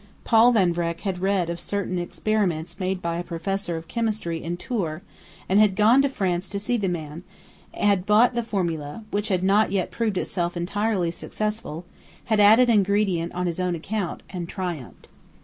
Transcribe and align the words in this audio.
Paul 0.23 0.51
Van 0.53 0.73
Vreck 0.73 1.01
had 1.01 1.19
read 1.21 1.47
of 1.47 1.59
certain 1.59 1.99
experiments 1.99 2.79
made 2.79 3.03
by 3.03 3.17
a 3.19 3.23
professor 3.23 3.77
of 3.77 3.87
chemistry 3.87 4.41
in 4.41 4.57
Tours, 4.57 5.01
had 5.47 5.75
gone 5.75 6.01
to 6.01 6.09
France 6.09 6.49
to 6.49 6.59
see 6.59 6.75
the 6.75 6.89
man, 6.89 7.21
had 7.71 8.07
bought 8.07 8.33
the 8.33 8.41
formula, 8.41 9.03
which 9.11 9.27
had 9.27 9.43
not 9.43 9.71
yet 9.71 9.91
proved 9.91 10.17
itself 10.17 10.57
entirely 10.57 11.11
successful; 11.11 11.85
had 12.23 12.39
added 12.39 12.67
an 12.67 12.77
ingredient 12.77 13.31
on 13.35 13.45
his 13.45 13.59
own 13.59 13.75
account, 13.75 14.23
and 14.31 14.49
triumphed. 14.49 15.07